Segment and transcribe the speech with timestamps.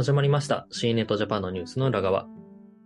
[0.00, 2.26] 始まりました C ネットジャパンのニュースの裏側。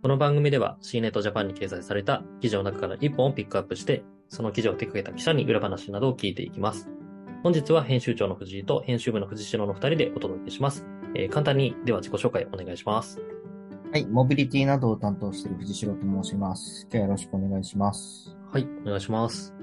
[0.01, 6.89] この番組では C ネットジャパンに掲載された記事の中から1本をピックアップして、その記事を手掛けた記者に裏話などを聞いていきます。
[7.41, 10.85] 本日は編集長の藤井と編集部の藤代の2人でお届けします。
[11.15, 13.21] えー簡単にでは自己紹介お願いします。
[13.93, 16.85] はい、モビリティなどを担当している藤代と申します。
[16.91, 18.35] 今日はよろしくお願いします。
[18.51, 19.55] はい、お願いします。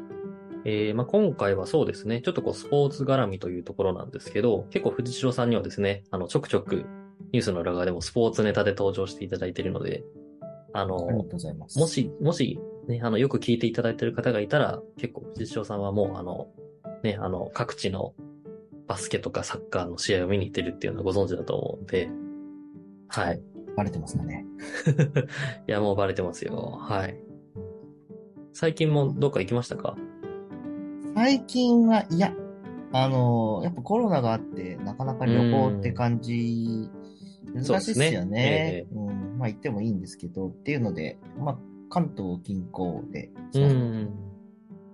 [0.64, 6.86] えーまあ、今回はそうですね、ちょっとこうスポーツ絡みというところなんですけど、結構藤代さんにはですね、あの、ちょくちょく
[7.32, 10.04] ニュースの裏側でもスポーツネタで登場していただいているので、
[10.72, 11.78] あの、ありがとうございます。
[11.78, 16.48] もし、もし、ね、あの、よく聞いていただいている方がいたら、結構藤代さんはもうあの、
[17.02, 18.14] ね、あの、各地の
[18.86, 22.10] バスケとかサッカーの試合を見に行ってるっていうのはご存知だと思うんで、
[23.08, 23.42] はい。
[23.76, 24.44] バレてますかね。
[25.68, 26.76] いや、もうバレてますよ。
[26.80, 27.16] はい。
[28.52, 29.96] 最近もどっか行きましたか？
[31.14, 32.34] 最近は、いや、
[32.92, 36.90] あのーやっぱコロナがあって、なかなか旅行って感じ、
[37.54, 38.86] 難しいですよえね。
[38.92, 39.38] うん。
[39.38, 41.58] まあ行ってもいいんですけど、っていうので、まあ、
[41.90, 43.58] 関東近郊で、う。
[43.60, 44.10] ん。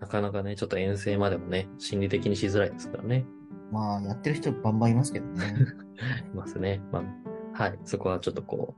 [0.00, 3.24] なかなかね、ちょっと遠征までもね、心理的にしづらいですからね。
[3.72, 5.56] まあ、やってる人バンバンいますけどね。
[6.32, 6.80] いますね。
[6.92, 7.02] ま
[7.54, 7.78] あ、はい。
[7.84, 8.74] そこはちょっとこ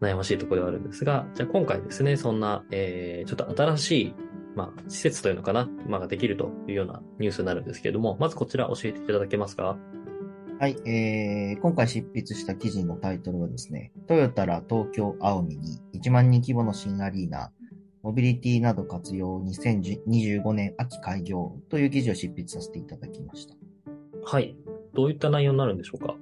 [0.00, 4.14] う、悩ましいところではあるんですが、じゃあ今回ですね、そんな、えー、ちょっと新しい、
[4.56, 9.76] まあ、施設というのかな、まあ、ができるというようなニュースになるんですけれども、まずこちら教えていただけますか？
[10.60, 17.50] はい、えー、今回執筆した記事のタイトルはですね、トヨタら東京青海に1万人規模の新アリーナ、
[18.02, 23.54] モビリティなど活用2025年秋開業という記事を執筆させていただきました。
[24.22, 24.54] はい。
[24.92, 26.14] どういった内容になるんでしょうか？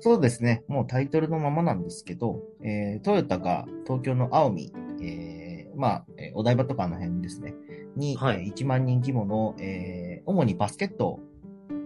[0.00, 4.72] そうですね、もうタイトルのままなんですけど、えー、トヨタが東京の青海、
[5.02, 7.54] えー、まあ、えーお台場とかの辺ですね、
[7.94, 11.20] に、はいえー1万人規模の、えー、主にバスケット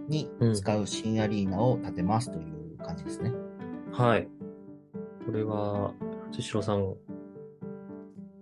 [0.09, 3.31] に使う新アリーナを建てますという感じですね。
[3.91, 4.27] はい。
[5.25, 5.93] これは、
[6.31, 6.95] 藤代さん、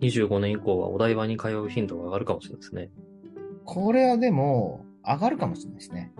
[0.00, 2.90] 25年以降はお台場に通う頻度が上がるかもしれないですね。
[3.64, 6.12] これはでも、上がるかもしれないですね。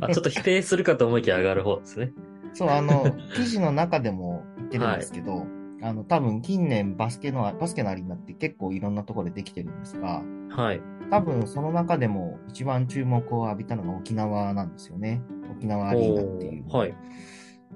[0.00, 2.12] あちょっと否定するかと思いきや上がる方ですね。
[2.52, 5.46] そう、あの、記事の中でも言ってるんですけど、
[5.82, 10.80] あの、多分近年バスケの、バスケのアリーナって結構いろんなところでできてるんですが、はい。
[11.10, 15.22] 多分その中でも一番注目を浴びたのが沖縄なんですよね。
[15.56, 16.68] 沖縄アリーナっていう。
[16.68, 16.94] はい。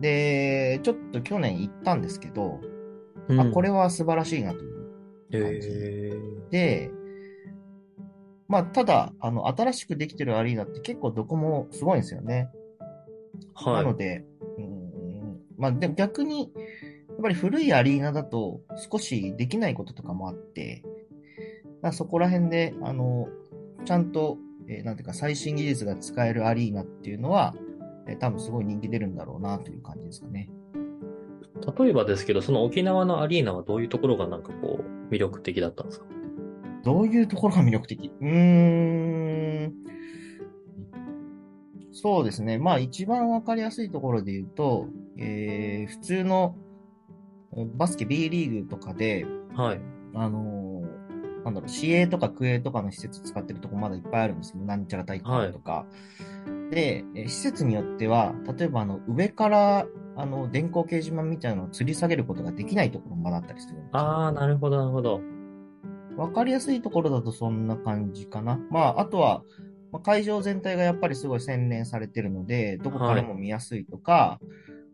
[0.00, 2.60] で、ちょっと去年行ったんですけど、
[3.28, 4.80] うんあ、これは素晴らしいなという
[5.32, 6.90] へーで、
[8.48, 12.50] まあ、ただ、あの、新しくできてるアリーナって結構どこもすごいんですよね。
[13.54, 13.74] は。
[13.74, 14.24] ないので、
[14.58, 16.50] うーん、まあ、でも逆に、
[17.08, 18.60] やっぱり古いアリーナだと
[18.90, 20.99] 少しできないこととかもあって、まあ
[21.92, 23.28] そこら辺で、あの、
[23.84, 27.54] ちゃんと、えーなんていうか最新技術が使えるアリーナっていうのは、
[28.06, 30.48] えー多分すごい人気出るんだろうなという感じですかね。
[31.78, 36.06] 例えばですけど、その沖縄のアリーナはどういうところがなんかこう、魅力的だったんですか？
[36.84, 38.10] どういうところが魅力的？
[38.20, 39.74] うーん。
[41.92, 42.58] そうですね。
[42.58, 44.86] まあ一番わかりやすいところで言うと、
[45.18, 46.56] えー普通の
[47.56, 49.80] えーバスケ B リーグとかで、はい。
[50.14, 50.99] あのー
[51.44, 55.86] なんだろう、市営とか区営とかの施設使ってるとこまだいっぱいあるんですけど、なんちゃら体育館とか。
[56.70, 59.86] で、えー施設によっては、例えばあの、上から、
[60.16, 65.20] あの、電光掲示板みたいなのを吊り下げることができないところもまだあったりするんですよあー、なるほど、なるほど。
[66.16, 68.58] わかりやすいところだとそんな感じかな。
[68.70, 69.42] まあ、あとは、
[69.92, 74.38] まあ会場全体がやっぱりすごい洗練されてるので、どこからも見やすいとか、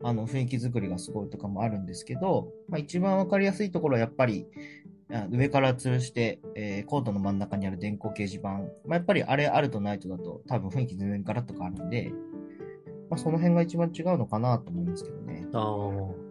[0.03, 4.47] あの、雰囲気作りがすごいとかもあるんですけど、まあ一番わかりやすいところはやっぱり、
[4.85, 4.86] あ
[5.31, 8.49] 上から吊るして、えーコートの真ん中にある電光掲示板。
[8.49, 12.13] まあやっぱりあれあるとないとだと多分雰囲気全然ガラッと変わるんで、
[13.09, 15.47] まあその辺が一番違うのかなと思いますけどね。
[15.53, 16.27] あー。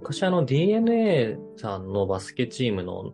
[0.00, 3.12] 昔あの DNA さんのバスケチームの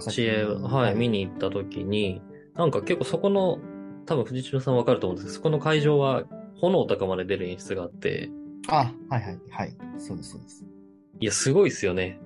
[0.00, 2.22] 試合、はい、見に行った時に、
[2.54, 3.58] なんか結構そこの、
[4.06, 6.24] 多分藤代さんわかると思うんですけど、そこの会場は
[6.60, 8.30] 炎とかまで出る演出があって、
[8.68, 9.76] あ、はいはい、はい。
[9.98, 10.64] そうです、そうです。
[11.20, 12.20] いや、すごいですよね。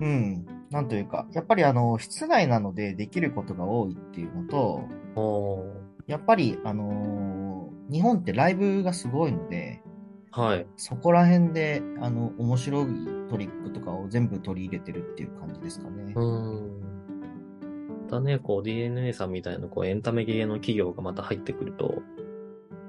[0.00, 0.46] うん。
[0.70, 5.68] なんというか、やっぱりあの、室内なのでできることが多いっていうのと、
[6.06, 7.48] やっぱりあのー
[7.90, 9.82] 日本ってライブがすごいので、
[10.30, 10.66] はい。
[10.76, 12.86] そこら辺で、あの、面白い
[13.30, 16.12] トリックとかを全部取り入れてるっていう感じですかね。
[16.14, 16.80] うーん。
[18.04, 22.02] またね、こう DNA さんみたいなこうエンタメ系の企業がまた入ってくると、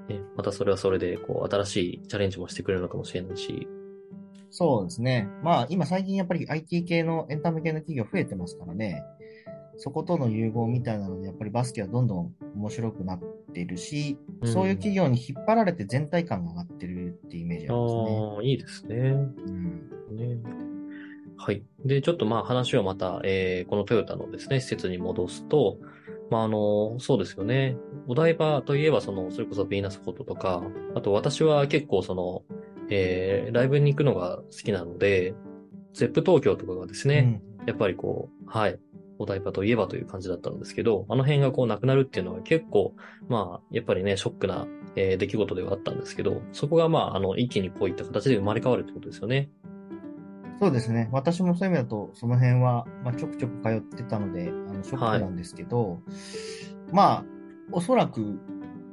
[0.10, 3.68] ね、またそれはそれでこう新しいチャレンジもしてくれるのかもしれないし、
[4.52, 5.28] そうですね。
[5.44, 9.04] まあ、今最近やっぱり IT 系のエンタメ系の企業増えてますからね。
[9.78, 13.20] そことの融合みたいなので、やっぱりバスケはどんどん面白くなっ
[13.50, 18.36] っているし、うんそういう企業に引っ張られて全体感が上がってるっていうイメージありますね。
[18.36, 18.96] ああ、いいですね。
[18.96, 20.38] うんね。
[21.36, 21.62] はい。
[21.84, 25.78] で、ちょっとまあ話をまた、えーこのトヨタのですね、施設に戻すと、
[26.32, 27.76] まああの、そうですよね。
[28.08, 30.64] お台場といえば、その、それこそヴィーナスフォートとか、
[30.96, 32.44] あと私は結構その、
[32.90, 35.34] えーライブに行くのが好きなので、
[35.94, 38.80] ゼップ東京とかがですね、やっぱりこう、はい、
[39.20, 42.96] お台場といえばという感じだったんですけど、あの辺がこうなくなるっていうのは結構、
[43.28, 44.66] まあ、やっぱりね、ショックな、
[44.96, 49.50] えー出来事ではあったんですけど、そこがまあ、あの、一気にこういった形で生まれ変わるってことですよね。
[50.60, 51.10] そうですね。
[51.12, 56.02] 私もそういう意味だと、その辺は、まあ、ちょくちょく通ってたので、あの、ショックなんですけど、
[56.92, 57.26] まあ、
[57.72, 58.40] おそらく、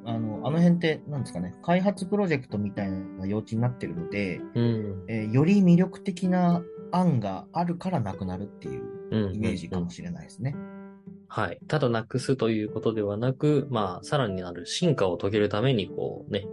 [0.07, 5.05] あの、あの辺って、なんですかね、開発プロジェクトみたいな用地になってるので、うん。
[5.09, 6.63] えーより魅力的な
[6.93, 9.35] 案があるからなくなるっていううん。
[9.35, 10.57] イメージかもしれないですね。
[11.29, 11.59] はい。
[11.67, 16.47] ただなくすということではなく、まあ、さらになる進化を遂げるために、こうね、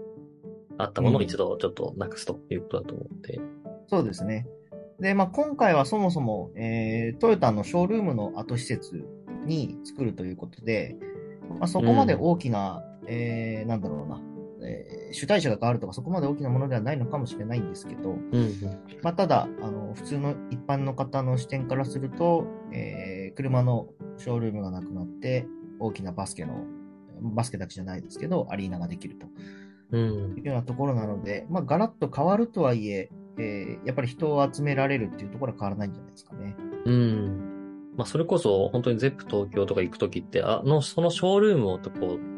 [0.77, 3.39] あったものを一度ちょっとなくすということだと思って。
[3.87, 4.47] そうですね。
[4.99, 9.05] で、まあ、今回はそもそも、えートヨタのショールームの後施設
[9.45, 10.97] に作るということで、
[11.59, 14.21] まあ、そこまで大きな、えーなんだろうな、
[14.67, 18.59] えー主体者が変わるとかそこまで大きなものではないのかもしれないんですけど、うんうん。
[19.03, 25.47] まあ、ただ、あの、普通の一般の方の視点からすると、えー車のショールームがなくなって、
[25.79, 26.65] 大きなバスケの、
[27.21, 29.27] バスケだけじゃないですけど、アリーナができると
[29.91, 30.37] うん。
[30.37, 36.55] いうようなところなので、まあ、ガラッと変わるとはいえ、えーやっぱり人を集められるっていうところは変わらないんじゃないですかね。
[36.85, 37.93] うん。
[37.97, 42.32] まあ、それこそ、本当にゼップ東京とか行くときって、あの、そのショールームをとこう、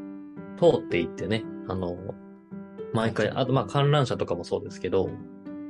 [0.57, 1.97] 通っていってね、あの、
[2.93, 5.09] 毎回、あと、まあ、観覧車とかもそうですけど、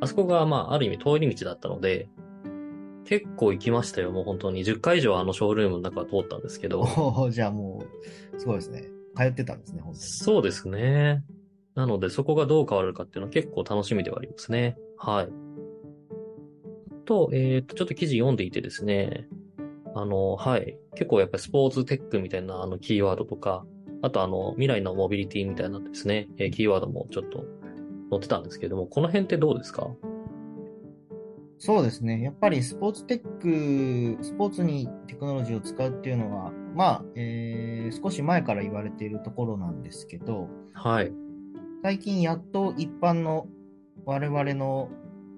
[0.02, 2.10] あそこが、まあ、ある意味通り道だったので、
[3.06, 4.64] 結構行きましたよ、もう本当に。
[4.64, 6.86] 10回以上あのショールームの中は通ったんですけど。
[7.32, 7.84] じゃあも
[8.36, 8.90] う、すごいですね。
[9.16, 10.04] 通ってたんですね、本当に。
[10.04, 11.24] そうですね。
[11.76, 14.78] なので、そこがどう変わるかっていうのは結構楽しみではありますね。
[14.98, 15.30] はい。
[17.06, 19.28] と、えっ、と、ちょっと記事読んでいてですね、
[19.94, 20.78] あの、はい。
[20.96, 23.66] 結構やっぱりスポーツテックみたいなあのキーワードとか、
[24.02, 27.46] あとあの、未来のモビリティみたいなですね、えーキーワードもちょっと
[28.12, 29.90] 載ってたんですけども、この辺ってどうですか？
[31.58, 32.22] そうですね。
[32.22, 41.12] やっぱりスポーツテック、スポーツにテクノロジーを使うっていうのは、まあ、えー少し前から言われているところなんですけど、はい。
[41.84, 43.48] 最近やっと一般の
[44.06, 44.90] 我々の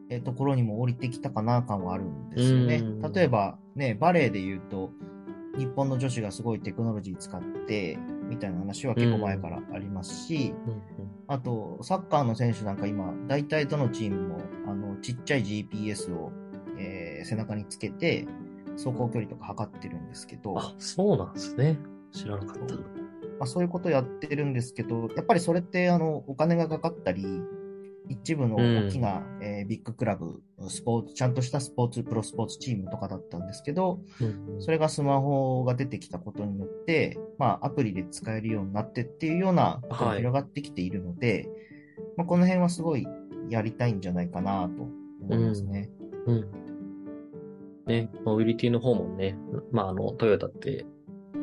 [0.10, 3.12] えーところにも降りてきたかな感はあるんですよねうん。
[3.12, 4.92] 例えばね、バレーで言うと、
[5.58, 10.82] 日本の女子がすごいテクノロジー使って、みたいな話は結構前からありますし、うん
[11.30, 16.32] あと、サッカーの選手なんか今、大体どのチームも、あの、ちっちゃい GPS を、
[16.78, 18.26] えー背中につけて、
[18.74, 21.78] 走行距離とか測ってるんですけど、あ、そうなんですね。
[22.14, 22.76] 知らなかった。
[22.76, 22.82] ま
[23.42, 27.26] あ、そういうことやってるんですけど、やっぱりそれって、あの、お金がかかったり、
[28.10, 41.50] 一部の大きな、えービッグクラブ、スポーツ、ちゃんとしたスポーツ、プロスポーツチームとかだったんですけど、うんそれがスマホが出てきたことによって、まあ、アプリで使えるようになってっていうようなことがはい広がってきているので、
[42.16, 43.08] まあ、この辺はすごい
[43.50, 44.84] やりたいんじゃないかなと
[45.22, 45.90] 思いますね。
[46.26, 46.48] うん。
[47.86, 49.38] ね、モビリティの方もね、
[49.72, 50.86] まあ、あの、トヨタって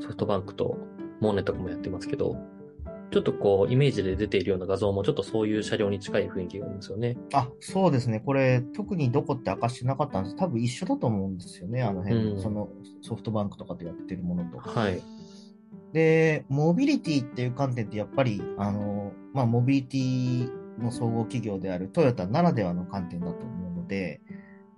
[0.00, 0.76] ソフトバンクと
[1.20, 2.36] モーネとかもやってますけど、
[3.14, 7.16] ちょっとこう、イメージで出ているような画像もちょっとそういう車両に近い雰囲気があるんですよね。
[7.32, 8.18] あ、そうですね。
[8.18, 10.36] これ、特にどこって明かしてなかったんです。
[10.36, 11.84] 多分一緒だと思うんですよね。
[11.84, 12.70] あの辺、うんその
[13.02, 14.58] ソフトバンクとかでやってるものと。
[14.58, 15.00] はい。
[15.92, 24.22] で、モビリティっていう観点ってやっぱり、あの、まあ、モビリティの総合企業であるトヨタならではの観点だと思うので、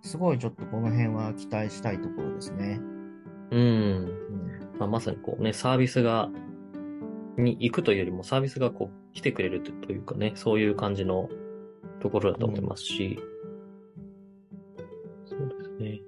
[0.03, 2.81] すごいちょっとこの辺は期待したいところですね。
[3.51, 3.61] うん。
[3.61, 6.29] うんまあ、まさにこうね、サービスが、
[7.37, 11.29] に行くというよりもサービスがこう来てくれるというかね、そういう感じの
[12.01, 13.19] ところだと思いますし、
[15.27, 16.01] そうですね。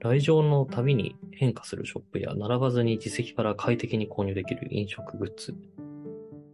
[0.00, 5.54] 来場のたびに変化するショップや、並ばずに自席から快適に購入できる飲食グッズ。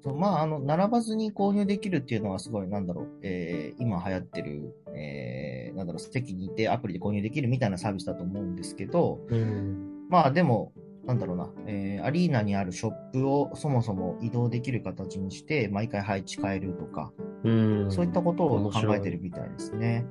[0.03, 10.07] そうまあ、あの、並ばずに購入できるっていうのはすごい、なんだろう、えー今流行ってる、えーなんだろう、席にいてアプリで購入できるみたいなサービスだと思うんですけど、うん。
[10.09, 10.73] まあでも、
[11.05, 17.13] なんだろうな、えーアリーナにあるショップをそもそも移動できる形にして、毎回配置変えるとか、
[17.45, 17.91] うん。
[17.91, 20.07] そういったことを考えてるみたいですね。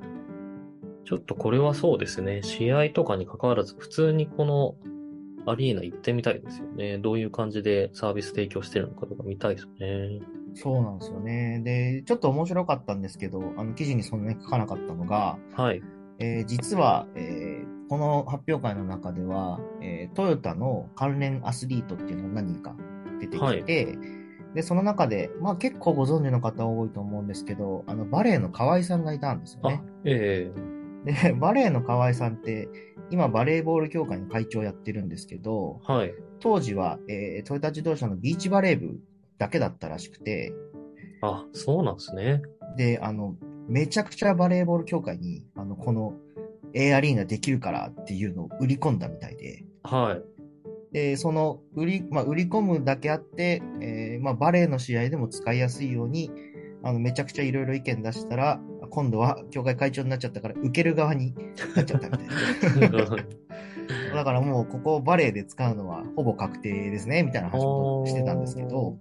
[1.05, 2.41] ちょっとこれはそうですね。
[2.43, 4.75] 試合とかに関わらず、普通にこの
[5.45, 6.98] アリーナ行ってみたいですよね。
[6.98, 10.19] どういう感じでサービス提供してるのかとか見たいですね。
[10.53, 11.62] そうなんですよね。
[11.63, 15.81] で、ちょっと面白かったんですけど、あの記事にそんなに書かなかったのが、はい。
[16.19, 17.50] えー実は、えー
[17.91, 22.74] この発表会の中では、えートヨタの関連アスリートっていうのが何人か
[23.19, 23.65] 出てきて、はい
[24.55, 30.51] で、その中で、まあ結構ご存知の方多いと思うんですけど、あの、バレエの河合さんがいたんですよねあ。、え
[31.03, 32.69] で、 バレエの河合さんって、
[33.10, 36.13] 今バレーボール協会の会長をやってるんですけど、えはい。
[36.39, 39.01] 当時は、えートヨタ自動車のビーチバレー部
[39.38, 40.53] だけだったらしくて、
[41.21, 42.41] あ、そうなんですね。
[42.77, 43.36] で、あの、
[43.67, 46.13] めちゃくちゃバレーボール協会に、あの、この
[46.74, 50.94] A アリーナできるからっていうのを売り込んだみたいで、はい。
[50.94, 56.32] で、その売り、まあ、売り込むだけあって、えーまあ、バレーの試合でも使いやすいように、
[56.84, 58.60] あの、めちゃくちゃいろいろ意見出したら、
[58.90, 61.34] 今度は協会会長になっちゃったから、受ける側に
[61.75, 63.18] なっちゃったみたいな。
[64.13, 68.98] だからもう、ここバレーで使うのはほぼ確定ですね、みたいな話をしてたんですけど、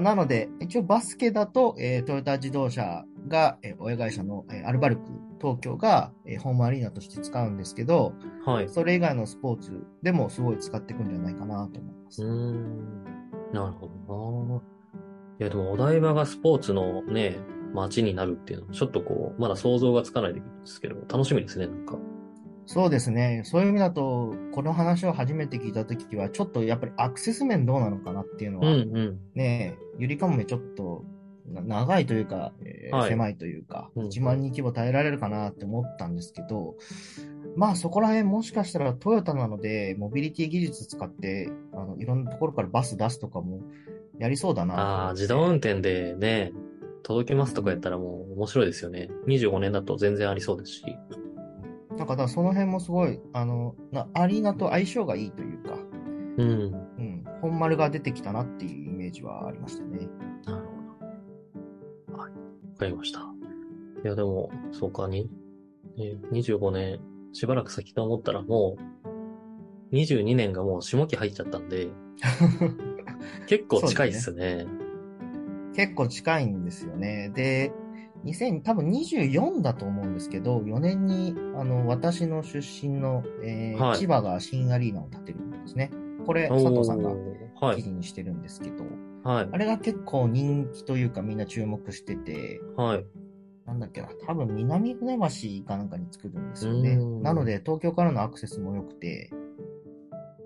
[0.00, 5.02] まあ、なので、一応バスケだと、えートヨタ自動車が、えー親会社の、えーアルバルク
[5.40, 8.12] 東京が、えーホームアリーナとして使うんですけど、
[8.44, 8.68] はい。
[8.68, 12.22] それ以外のスポーツでもすごい使っていくんじゃないかなと思います。
[12.22, 13.04] うーん。
[13.52, 14.60] なるほどな。
[15.40, 17.36] いや、でもお台場がスポーツのね、
[17.74, 21.98] 街になるっていうのは、ちょっとこう、まだ想像がつかないですけど、楽しみですね、なんか。
[22.68, 23.40] そうですね。
[23.46, 29.18] そういう意味だと、この話を初めて聞いたときは、ちょっとやっぱりアクセス面どうなのかなっていうのうんは、うん。
[29.34, 31.02] ね、ゆりかもめちょっと
[31.50, 36.76] な長いというか、えーはい狭いというか、うん1万人規模耐えられるかなって思ったんですけど、
[37.56, 43.62] まあそこら辺もしかしたらトヨタなので、モビリティ技術使って、あの、いろんなところからバス出すとかも
[44.18, 44.74] やりそうだな。
[44.74, 46.52] ああ、自動運転でね、
[47.02, 49.08] 届けますとかやったらもう面白いですよね。
[49.26, 50.84] 25年だと全然ありそうですし。
[52.08, 55.78] かだその辺もすごい、あの、なアリーナと相性がいいというか、
[56.38, 56.48] うん。
[56.98, 60.08] うん、本丸が出てきたなっていうイメージはありましたね。
[60.46, 62.18] なるほど。
[62.22, 62.32] はい。
[62.32, 62.36] わ
[62.78, 63.20] かりました。
[63.20, 65.30] いや、でも、そうか、に、
[65.98, 67.00] えー25年、
[67.32, 68.76] しばらく先と思ったらも
[69.92, 71.88] う、22年がもう下期入っちゃったんで、
[73.46, 74.66] 結構近いっすね。
[75.74, 77.30] 結構近いんですよね。
[77.34, 77.72] で、
[78.32, 85.90] 2000、多分24だと思うんですけど、4年に、あの、私の出身の、えーはい千葉が新アリーナを建てるんですね。
[86.26, 87.12] これ、佐藤さんが。
[87.74, 88.84] 記事にしてるんですけど、
[89.24, 89.48] はい。
[89.50, 93.04] あれが結構人気というかみんな注目してて、はい。
[93.66, 97.04] なんだっけな、多分南船橋かなんかに作るんですよねう。
[97.20, 99.30] んなので、東京からのアクセスも良くて、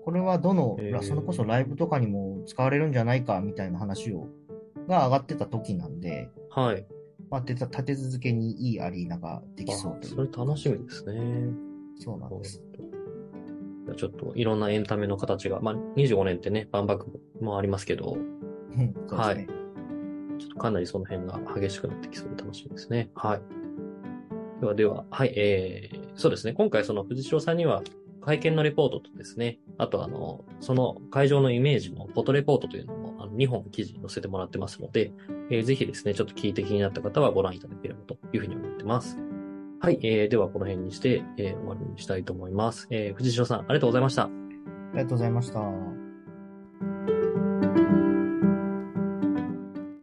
[0.03, 4.27] これはどのへー、それこそライブとかにも使われるんじゃないかみたいな話を、
[4.87, 6.85] が上がってた時なんで、はい。
[7.33, 10.29] まあ、立て立て続けにいいアリーナができそうあという。
[10.29, 11.19] それ楽しみですね。
[11.99, 12.61] そうなんです。
[13.97, 17.07] ちょっといろんなエンタメの形が、まあ、25年ってね、万博
[17.41, 18.17] もありますけど、
[18.77, 19.47] うんそうですね。
[20.37, 23.09] ちょっとかなりその辺が激しくなってきそうで楽しみですね。
[23.15, 23.41] はい。
[24.61, 26.53] ではでは、はい、えー、そうですね。
[26.53, 27.81] 今回その藤代さんには
[28.21, 35.11] 会見のレポートとですね、あとあの、その会場のイメージのフォトレポートというのも、あの2本記事に載せてもらってますので、
[35.53, 39.17] えーぜひですね、ちょっと聞いて気になった方はご覧いただければというふうに思ってます。
[39.79, 42.87] はい、えー、ではこの辺にして、えー終わりにしたいと思います。
[42.89, 44.23] えー、藤代さん、ありがとうございました。
[44.23, 44.29] あ
[44.93, 46.02] りがとうございました。